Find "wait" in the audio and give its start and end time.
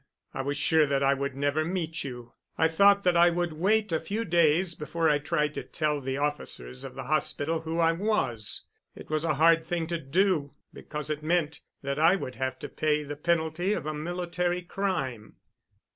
3.53-3.91